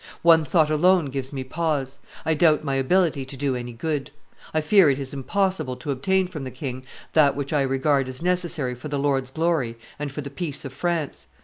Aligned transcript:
One 0.23 0.43
thought 0.45 0.71
alone 0.71 1.11
gives 1.11 1.31
me 1.31 1.43
pause: 1.43 1.99
I 2.25 2.33
doubt 2.33 2.63
my 2.63 2.73
ability 2.73 3.23
to 3.23 3.37
do 3.37 3.55
any 3.55 3.71
good; 3.71 4.09
I 4.51 4.59
fear 4.59 4.89
it 4.89 4.97
is 4.97 5.13
impossible 5.13 5.75
to 5.75 5.91
obtain 5.91 6.25
from 6.27 6.43
the 6.43 6.49
king 6.49 6.85
that 7.13 7.35
which 7.35 7.53
I 7.53 7.61
regard 7.61 8.09
as 8.09 8.19
necessary 8.19 8.73
for 8.73 8.87
the 8.87 8.97
Lord's 8.97 9.29
glory 9.29 9.77
and 9.99 10.11
for 10.11 10.21
the 10.21 10.31
peace 10.31 10.65
of 10.65 10.73
France. 10.73 11.27